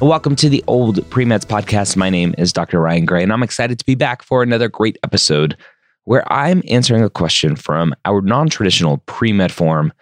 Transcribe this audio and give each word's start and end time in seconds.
Welcome 0.00 0.36
to 0.36 0.48
the 0.48 0.62
Old 0.68 0.98
Premeds 1.10 1.44
Podcast. 1.44 1.96
My 1.96 2.08
name 2.08 2.32
is 2.38 2.52
Dr. 2.52 2.80
Ryan 2.80 3.04
Gray, 3.04 3.24
and 3.24 3.32
I'm 3.32 3.42
excited 3.42 3.80
to 3.80 3.84
be 3.84 3.96
back 3.96 4.22
for 4.22 4.44
another 4.44 4.68
great 4.68 4.96
episode 5.02 5.56
where 6.04 6.22
I'm 6.32 6.62
answering 6.68 7.02
a 7.02 7.10
question 7.10 7.56
from 7.56 7.92
our 8.04 8.20
non 8.20 8.48
traditional 8.48 8.98
pre 9.06 9.32
med 9.32 9.50
form 9.50 9.92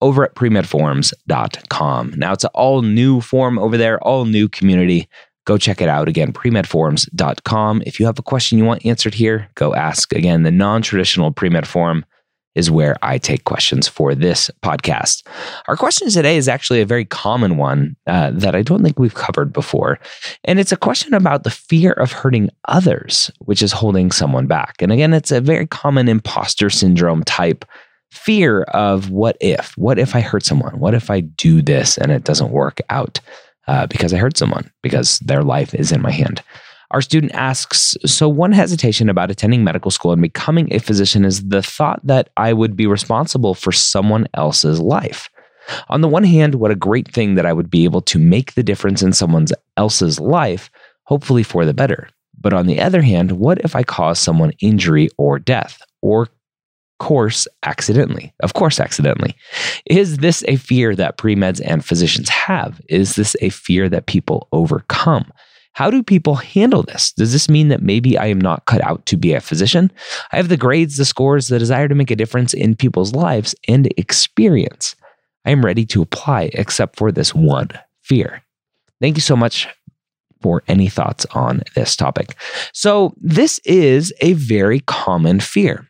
over 0.00 0.24
at 0.24 0.34
premedforums.com. 0.34 2.14
Now, 2.16 2.32
it's 2.32 2.42
an 2.42 2.50
all 2.54 2.82
new 2.82 3.20
form 3.20 3.56
over 3.60 3.76
there, 3.76 4.02
all 4.02 4.24
new 4.24 4.48
community. 4.48 5.08
Go 5.44 5.58
check 5.58 5.80
it 5.80 5.88
out 5.88 6.08
again, 6.08 6.32
premedforums.com. 6.32 7.84
If 7.86 8.00
you 8.00 8.06
have 8.06 8.18
a 8.18 8.22
question 8.22 8.58
you 8.58 8.64
want 8.64 8.84
answered 8.84 9.14
here, 9.14 9.48
go 9.54 9.76
ask. 9.76 10.12
Again, 10.12 10.42
the 10.42 10.50
non 10.50 10.82
traditional 10.82 11.32
premed 11.32 11.66
forum 11.66 12.04
is 12.56 12.70
where 12.70 12.96
I 13.02 13.18
take 13.18 13.44
questions 13.44 13.86
for 13.86 14.14
this 14.14 14.50
podcast. 14.62 15.24
Our 15.68 15.76
question 15.76 16.08
today 16.10 16.38
is 16.38 16.48
actually 16.48 16.80
a 16.80 16.86
very 16.86 17.04
common 17.04 17.58
one 17.58 17.94
uh, 18.06 18.30
that 18.32 18.56
I 18.56 18.62
don't 18.62 18.82
think 18.82 18.98
we've 18.98 19.14
covered 19.14 19.52
before. 19.52 20.00
And 20.42 20.58
it's 20.58 20.72
a 20.72 20.76
question 20.76 21.12
about 21.12 21.44
the 21.44 21.50
fear 21.50 21.92
of 21.92 22.12
hurting 22.12 22.50
others, 22.66 23.30
which 23.40 23.62
is 23.62 23.72
holding 23.72 24.10
someone 24.10 24.46
back. 24.46 24.76
And 24.80 24.90
again, 24.90 25.12
it's 25.12 25.30
a 25.30 25.40
very 25.40 25.66
common 25.66 26.08
imposter 26.08 26.70
syndrome 26.70 27.22
type 27.24 27.64
fear 28.10 28.62
of 28.62 29.10
what 29.10 29.36
if? 29.40 29.76
What 29.76 29.98
if 29.98 30.16
I 30.16 30.20
hurt 30.20 30.44
someone? 30.44 30.78
What 30.78 30.94
if 30.94 31.10
I 31.10 31.20
do 31.20 31.60
this 31.60 31.98
and 31.98 32.10
it 32.10 32.24
doesn't 32.24 32.50
work 32.50 32.80
out 32.88 33.20
uh, 33.68 33.86
because 33.86 34.14
I 34.14 34.16
hurt 34.16 34.38
someone, 34.38 34.70
because 34.82 35.18
their 35.18 35.42
life 35.42 35.74
is 35.74 35.92
in 35.92 36.00
my 36.00 36.10
hand? 36.10 36.42
Our 36.90 37.00
student 37.00 37.32
asks 37.32 37.96
So, 38.04 38.28
one 38.28 38.52
hesitation 38.52 39.08
about 39.08 39.30
attending 39.30 39.64
medical 39.64 39.90
school 39.90 40.12
and 40.12 40.22
becoming 40.22 40.72
a 40.72 40.78
physician 40.78 41.24
is 41.24 41.48
the 41.48 41.62
thought 41.62 42.00
that 42.04 42.30
I 42.36 42.52
would 42.52 42.76
be 42.76 42.86
responsible 42.86 43.54
for 43.54 43.72
someone 43.72 44.26
else's 44.34 44.80
life. 44.80 45.28
On 45.88 46.00
the 46.00 46.08
one 46.08 46.24
hand, 46.24 46.56
what 46.56 46.70
a 46.70 46.76
great 46.76 47.12
thing 47.12 47.34
that 47.34 47.46
I 47.46 47.52
would 47.52 47.70
be 47.70 47.84
able 47.84 48.02
to 48.02 48.18
make 48.18 48.54
the 48.54 48.62
difference 48.62 49.02
in 49.02 49.12
someone 49.12 49.46
else's 49.76 50.20
life, 50.20 50.70
hopefully 51.04 51.42
for 51.42 51.64
the 51.64 51.74
better. 51.74 52.08
But 52.38 52.52
on 52.52 52.66
the 52.66 52.80
other 52.80 53.02
hand, 53.02 53.32
what 53.32 53.58
if 53.64 53.74
I 53.74 53.82
cause 53.82 54.20
someone 54.20 54.52
injury 54.60 55.08
or 55.16 55.38
death 55.38 55.82
or 56.02 56.28
course 56.98 57.46
accidentally. 57.64 58.32
Of 58.42 58.54
course, 58.54 58.80
accidentally. 58.80 59.34
Is 59.86 60.18
this 60.18 60.42
a 60.48 60.56
fear 60.56 60.94
that 60.96 61.18
pre 61.18 61.36
meds 61.36 61.60
and 61.64 61.84
physicians 61.84 62.28
have? 62.28 62.80
Is 62.88 63.16
this 63.16 63.36
a 63.40 63.50
fear 63.50 63.88
that 63.88 64.06
people 64.06 64.48
overcome? 64.52 65.30
How 65.76 65.90
do 65.90 66.02
people 66.02 66.36
handle 66.36 66.82
this? 66.82 67.12
Does 67.12 67.32
this 67.32 67.50
mean 67.50 67.68
that 67.68 67.82
maybe 67.82 68.16
I 68.16 68.28
am 68.28 68.40
not 68.40 68.64
cut 68.64 68.82
out 68.82 69.04
to 69.06 69.16
be 69.18 69.34
a 69.34 69.42
physician? 69.42 69.92
I 70.32 70.36
have 70.36 70.48
the 70.48 70.56
grades, 70.56 70.96
the 70.96 71.04
scores, 71.04 71.48
the 71.48 71.58
desire 71.58 71.86
to 71.86 71.94
make 71.94 72.10
a 72.10 72.16
difference 72.16 72.54
in 72.54 72.74
people's 72.74 73.12
lives 73.14 73.54
and 73.68 73.86
experience. 73.98 74.96
I 75.44 75.50
am 75.50 75.62
ready 75.62 75.84
to 75.84 76.00
apply, 76.00 76.48
except 76.54 76.96
for 76.96 77.12
this 77.12 77.34
one 77.34 77.68
fear. 78.00 78.42
Thank 79.02 79.18
you 79.18 79.20
so 79.20 79.36
much 79.36 79.68
for 80.40 80.62
any 80.66 80.88
thoughts 80.88 81.26
on 81.32 81.60
this 81.74 81.94
topic. 81.94 82.36
So, 82.72 83.12
this 83.18 83.58
is 83.66 84.14
a 84.22 84.32
very 84.32 84.80
common 84.80 85.40
fear 85.40 85.86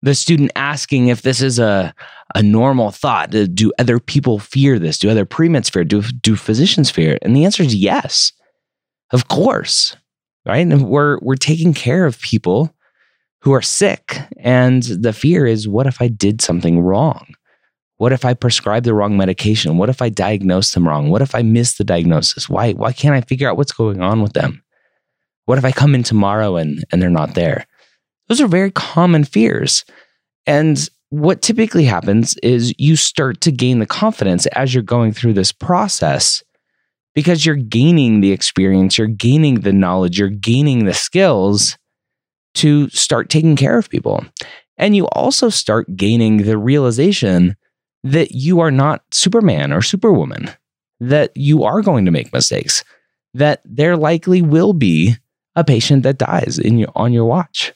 the 0.00 0.14
student 0.14 0.52
asking 0.56 1.08
if 1.08 1.22
this 1.22 1.42
is 1.42 1.58
a, 1.58 1.94
a 2.34 2.42
normal 2.42 2.90
thought. 2.90 3.30
Do 3.30 3.72
other 3.78 3.98
people 3.98 4.38
fear 4.38 4.78
this? 4.78 4.98
Do 4.98 5.10
other 5.10 5.26
pre-meds 5.26 5.70
fear? 5.70 5.84
Do, 5.84 6.00
do 6.00 6.36
physicians 6.36 6.90
fear 6.90 7.12
it? 7.12 7.18
And 7.22 7.36
the 7.36 7.44
answer 7.44 7.62
is 7.62 7.74
yes. 7.74 8.32
Of 9.12 9.28
course. 9.28 9.96
Right. 10.44 10.58
And 10.58 10.88
we're 10.88 11.18
we're 11.22 11.34
taking 11.34 11.74
care 11.74 12.06
of 12.06 12.20
people 12.20 12.72
who 13.40 13.52
are 13.52 13.62
sick. 13.62 14.18
And 14.38 14.82
the 14.82 15.12
fear 15.12 15.46
is 15.46 15.68
what 15.68 15.86
if 15.86 16.00
I 16.00 16.08
did 16.08 16.40
something 16.40 16.80
wrong? 16.80 17.34
What 17.98 18.12
if 18.12 18.24
I 18.24 18.34
prescribed 18.34 18.86
the 18.86 18.94
wrong 18.94 19.16
medication? 19.16 19.78
What 19.78 19.88
if 19.88 20.02
I 20.02 20.08
diagnosed 20.08 20.74
them 20.74 20.86
wrong? 20.86 21.10
What 21.10 21.22
if 21.22 21.34
I 21.34 21.42
missed 21.42 21.78
the 21.78 21.84
diagnosis? 21.84 22.48
Why 22.48 22.72
why 22.72 22.92
can't 22.92 23.14
I 23.14 23.22
figure 23.22 23.48
out 23.48 23.56
what's 23.56 23.72
going 23.72 24.02
on 24.02 24.22
with 24.22 24.34
them? 24.34 24.62
What 25.46 25.58
if 25.58 25.64
I 25.64 25.72
come 25.72 25.94
in 25.94 26.02
tomorrow 26.02 26.56
and, 26.56 26.84
and 26.90 27.00
they're 27.00 27.08
not 27.08 27.34
there? 27.34 27.66
Those 28.28 28.40
are 28.40 28.48
very 28.48 28.72
common 28.72 29.24
fears. 29.24 29.84
And 30.44 30.88
what 31.10 31.40
typically 31.40 31.84
happens 31.84 32.36
is 32.42 32.74
you 32.78 32.96
start 32.96 33.40
to 33.42 33.52
gain 33.52 33.78
the 33.78 33.86
confidence 33.86 34.46
as 34.46 34.74
you're 34.74 34.82
going 34.82 35.12
through 35.12 35.34
this 35.34 35.52
process 35.52 36.42
because 37.16 37.44
you're 37.44 37.56
gaining 37.56 38.20
the 38.20 38.30
experience, 38.30 38.96
you're 38.96 39.08
gaining 39.08 39.60
the 39.62 39.72
knowledge, 39.72 40.20
you're 40.20 40.28
gaining 40.28 40.84
the 40.84 40.94
skills 40.94 41.76
to 42.54 42.88
start 42.90 43.28
taking 43.28 43.56
care 43.56 43.76
of 43.76 43.90
people. 43.90 44.24
And 44.78 44.94
you 44.94 45.06
also 45.08 45.48
start 45.48 45.96
gaining 45.96 46.44
the 46.44 46.58
realization 46.58 47.56
that 48.04 48.30
you 48.30 48.60
are 48.60 48.70
not 48.70 49.02
Superman 49.10 49.72
or 49.72 49.82
Superwoman, 49.82 50.50
that 51.00 51.32
you 51.34 51.64
are 51.64 51.82
going 51.82 52.04
to 52.04 52.12
make 52.12 52.32
mistakes, 52.32 52.84
that 53.34 53.60
there 53.64 53.96
likely 53.96 54.42
will 54.42 54.72
be 54.72 55.16
a 55.56 55.64
patient 55.64 56.04
that 56.04 56.18
dies 56.18 56.58
in 56.58 56.78
your, 56.78 56.90
on 56.94 57.12
your 57.12 57.24
watch 57.24 57.72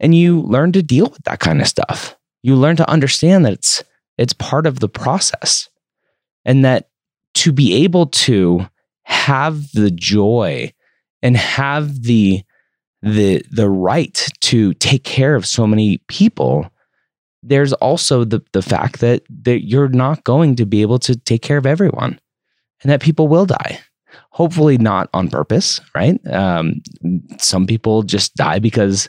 and 0.00 0.14
you 0.14 0.40
learn 0.42 0.72
to 0.72 0.82
deal 0.82 1.06
with 1.06 1.22
that 1.24 1.40
kind 1.40 1.60
of 1.60 1.66
stuff. 1.66 2.16
You 2.42 2.56
learn 2.56 2.76
to 2.76 2.90
understand 2.90 3.44
that 3.44 3.54
it's 3.54 3.84
it's 4.18 4.32
part 4.32 4.66
of 4.66 4.80
the 4.80 4.88
process 4.88 5.68
and 6.44 6.64
that 6.64 6.88
to 7.36 7.52
be 7.52 7.84
able 7.84 8.06
to 8.06 8.66
have 9.04 9.70
the 9.72 9.90
joy 9.90 10.72
and 11.22 11.36
have 11.36 12.02
the 12.02 12.42
the 13.02 13.42
the 13.50 13.68
right 13.68 14.26
to 14.40 14.72
take 14.74 15.04
care 15.04 15.34
of 15.34 15.46
so 15.46 15.66
many 15.66 15.98
people 16.08 16.68
there's 17.42 17.74
also 17.74 18.24
the 18.24 18.42
the 18.52 18.62
fact 18.62 19.00
that 19.00 19.22
that 19.28 19.66
you're 19.66 19.88
not 19.88 20.24
going 20.24 20.56
to 20.56 20.64
be 20.64 20.82
able 20.82 20.98
to 20.98 21.14
take 21.14 21.42
care 21.42 21.58
of 21.58 21.66
everyone 21.66 22.18
and 22.82 22.90
that 22.90 23.02
people 23.02 23.28
will 23.28 23.46
die 23.46 23.78
hopefully 24.30 24.78
not 24.78 25.10
on 25.12 25.28
purpose 25.28 25.78
right 25.94 26.18
um, 26.28 26.80
some 27.38 27.66
people 27.66 28.02
just 28.02 28.34
die 28.34 28.58
because 28.58 29.08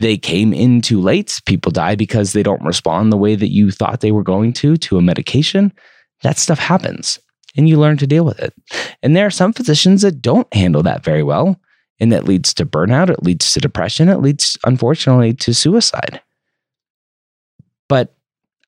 they 0.00 0.18
came 0.18 0.52
in 0.52 0.80
too 0.80 1.00
late. 1.00 1.40
People 1.46 1.70
die 1.70 1.94
because 1.94 2.32
they 2.32 2.42
don't 2.42 2.64
respond 2.64 3.12
the 3.12 3.16
way 3.16 3.36
that 3.36 3.52
you 3.52 3.70
thought 3.70 4.00
they 4.00 4.10
were 4.10 4.24
going 4.24 4.52
to 4.54 4.76
to 4.78 4.98
a 4.98 5.02
medication. 5.02 5.72
That 6.22 6.38
stuff 6.38 6.58
happens 6.58 7.20
and 7.56 7.68
you 7.68 7.78
learn 7.78 7.96
to 7.98 8.06
deal 8.06 8.24
with 8.24 8.40
it. 8.40 8.54
And 9.02 9.14
there 9.14 9.26
are 9.26 9.30
some 9.30 9.52
physicians 9.52 10.02
that 10.02 10.22
don't 10.22 10.52
handle 10.54 10.82
that 10.82 11.04
very 11.04 11.22
well. 11.22 11.60
And 12.00 12.10
that 12.10 12.24
leads 12.24 12.52
to 12.54 12.66
burnout, 12.66 13.10
it 13.10 13.22
leads 13.22 13.52
to 13.52 13.60
depression, 13.60 14.08
it 14.08 14.20
leads, 14.20 14.58
unfortunately, 14.64 15.34
to 15.34 15.54
suicide. 15.54 16.20
But 17.88 18.16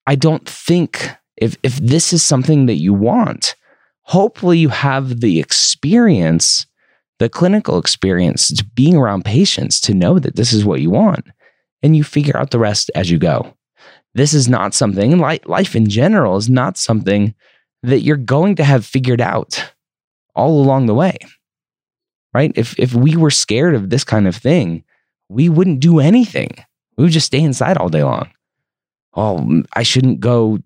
I 0.07 0.15
don't 0.15 0.49
think 0.49 1.09
if, 1.37 1.57
if 1.65 1.77
this 1.79 2.13
is 2.13 2.23
something 2.23 2.67
that 2.67 2.75
you 2.75 2.95
want, 2.95 3.57
hopefully 4.03 4.59
you 4.59 4.69
have 4.69 5.21
the 5.21 5.41
experience 5.41 6.67
the 7.19 7.29
clinical 7.29 7.79
experience 7.79 8.61
being 8.75 8.97
around 8.97 9.25
patients 9.25 9.81
to 9.83 9.95
know 9.95 10.19
that 10.19 10.37
this 10.37 10.53
is 10.53 10.65
what 10.65 10.81
you 10.81 10.91
want 10.91 11.27
and 11.83 11.97
you 11.97 12.03
figure 12.03 12.37
out 12.37 12.51
the 12.51 12.59
rest 12.59 12.91
as 12.95 13.11
you 13.11 13.19
go. 13.19 13.55
This 14.15 14.35
is 14.35 14.49
not 14.49 14.75
something, 14.75 15.19
life 15.19 15.77
in 15.77 15.89
general 15.89 16.37
is 16.37 16.49
not 16.49 16.77
something 16.77 17.35
that 17.85 18.01
you're 18.01 18.17
going 18.17 18.57
to 18.57 18.65
have 18.65 18.85
figured 18.85 19.21
out 19.21 19.73
all 20.35 20.61
along 20.61 20.87
the 20.87 20.95
way. 20.95 21.17
Right? 22.33 22.53
If 22.57 22.79
if 22.79 22.95
we 22.95 23.17
were 23.17 23.31
scared 23.31 23.75
of 23.75 23.91
this 23.91 24.03
kind 24.03 24.27
of 24.27 24.35
thing, 24.35 24.83
we 25.29 25.49
wouldn't 25.49 25.81
do 25.81 26.01
anything. 26.01 26.51
We 26.97 27.05
would 27.05 27.13
just 27.13 27.27
stay 27.27 27.41
inside 27.41 27.77
all 27.77 27.89
day 27.89 28.03
long. 28.03 28.31
Oh, 29.15 29.63
I 29.75 29.85
shouldn't 29.85 30.21
go 30.21 30.59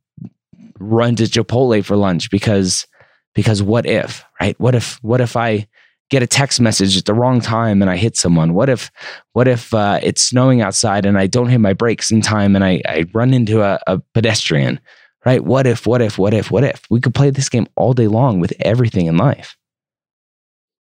run 0.78 1.16
to 1.16 1.24
Chipotle 1.24 1.84
for 1.84 1.96
lunch 1.96 2.30
because 2.30 2.86
because 3.34 3.62
what 3.62 3.84
if, 3.84 4.24
right? 4.40 4.58
What 4.58 4.74
if 4.74 5.02
what 5.02 5.20
if 5.20 5.36
I 5.36 5.66
get 6.10 6.22
a 6.22 6.26
text 6.26 6.60
message 6.60 6.96
at 6.96 7.04
the 7.04 7.12
wrong 7.12 7.40
time 7.40 7.82
and 7.82 7.90
I 7.90 7.96
hit 7.96 8.16
someone? 8.16 8.54
What 8.54 8.70
if 8.70 8.90
what 9.32 9.46
if 9.46 9.74
uh, 9.74 10.00
it's 10.02 10.22
snowing 10.22 10.62
outside 10.62 11.04
and 11.04 11.18
I 11.18 11.26
don't 11.26 11.48
hit 11.48 11.60
my 11.60 11.74
brakes 11.74 12.10
in 12.10 12.22
time 12.22 12.54
and 12.54 12.64
I, 12.64 12.80
I 12.86 13.04
run 13.12 13.34
into 13.34 13.62
a, 13.62 13.78
a 13.86 13.98
pedestrian? 14.14 14.80
Right? 15.28 15.44
What 15.44 15.66
if, 15.66 15.86
what 15.86 16.00
if, 16.00 16.16
what 16.16 16.32
if, 16.32 16.50
what 16.50 16.64
if? 16.64 16.80
We 16.88 17.02
could 17.02 17.14
play 17.14 17.28
this 17.28 17.50
game 17.50 17.66
all 17.76 17.92
day 17.92 18.06
long 18.06 18.40
with 18.40 18.54
everything 18.60 19.04
in 19.04 19.18
life. 19.18 19.58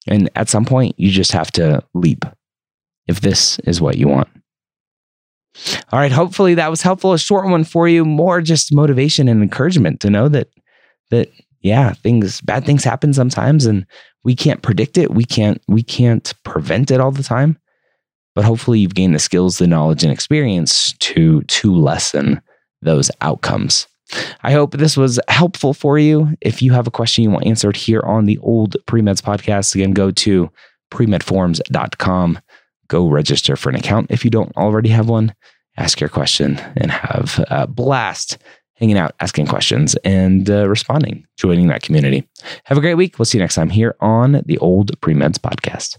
And 0.06 0.28
at 0.36 0.50
some 0.50 0.66
point, 0.66 0.94
you 0.98 1.10
just 1.10 1.32
have 1.32 1.50
to 1.52 1.82
leap 1.94 2.26
if 3.06 3.22
this 3.22 3.58
is 3.60 3.80
what 3.80 3.96
you 3.96 4.06
want. 4.06 4.28
All 5.90 5.98
right, 5.98 6.12
hopefully 6.12 6.56
that 6.56 6.68
was 6.68 6.82
helpful. 6.82 7.14
A 7.14 7.18
short 7.18 7.48
one 7.48 7.64
for 7.64 7.88
you, 7.88 8.04
more 8.04 8.42
just 8.42 8.70
motivation 8.70 9.28
and 9.28 9.42
encouragement 9.42 10.00
to 10.00 10.10
know 10.10 10.28
that 10.28 10.48
that 11.08 11.30
yeah, 11.62 11.94
things 11.94 12.42
bad 12.42 12.66
things 12.66 12.84
happen 12.84 13.14
sometimes 13.14 13.64
and 13.64 13.86
we 14.24 14.36
can't 14.36 14.60
predict 14.60 14.98
it. 14.98 15.10
We 15.10 15.24
can't 15.24 15.62
we 15.68 15.82
can't 15.82 16.34
prevent 16.44 16.90
it 16.90 17.00
all 17.00 17.12
the 17.12 17.22
time. 17.22 17.56
But 18.34 18.44
hopefully 18.44 18.80
you've 18.80 18.94
gained 18.94 19.14
the 19.14 19.20
skills, 19.20 19.56
the 19.56 19.66
knowledge 19.66 20.02
and 20.02 20.12
experience 20.12 20.92
to 20.98 21.40
to 21.44 21.74
lessen 21.74 22.42
those 22.82 23.10
outcomes. 23.22 23.86
I 24.42 24.52
hope 24.52 24.72
this 24.72 24.96
was 24.96 25.20
helpful 25.28 25.74
for 25.74 25.98
you. 25.98 26.36
If 26.40 26.62
you 26.62 26.72
have 26.72 26.86
a 26.86 26.90
question 26.90 27.24
you 27.24 27.30
want 27.30 27.46
answered 27.46 27.76
here 27.76 28.00
on 28.00 28.24
the 28.26 28.38
old 28.38 28.76
Premeds 28.86 29.20
podcast, 29.22 29.74
again, 29.74 29.92
go 29.92 30.10
to 30.10 30.50
premedforums.com. 30.90 32.38
Go 32.88 33.08
register 33.08 33.56
for 33.56 33.68
an 33.68 33.74
account 33.74 34.10
if 34.10 34.24
you 34.24 34.30
don't 34.30 34.56
already 34.56 34.88
have 34.88 35.08
one. 35.08 35.34
Ask 35.76 36.00
your 36.00 36.08
question 36.08 36.58
and 36.76 36.90
have 36.90 37.44
a 37.50 37.66
blast 37.66 38.38
hanging 38.74 38.96
out, 38.96 39.14
asking 39.20 39.46
questions, 39.46 39.94
and 40.04 40.48
uh, 40.48 40.68
responding, 40.68 41.26
joining 41.36 41.66
that 41.68 41.82
community. 41.82 42.28
Have 42.64 42.78
a 42.78 42.80
great 42.80 42.94
week. 42.94 43.18
We'll 43.18 43.26
see 43.26 43.38
you 43.38 43.42
next 43.42 43.56
time 43.56 43.70
here 43.70 43.96
on 44.00 44.42
the 44.46 44.58
Old 44.58 44.98
Premeds 45.00 45.38
Podcast. 45.38 45.98